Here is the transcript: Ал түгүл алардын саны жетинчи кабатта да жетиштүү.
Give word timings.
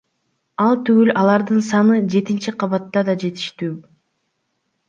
Ал 0.63 0.79
түгүл 0.87 1.11
алардын 1.23 1.61
саны 1.67 1.99
жетинчи 2.15 2.57
кабатта 2.65 3.07
да 3.11 3.17
жетиштүү. 3.25 3.73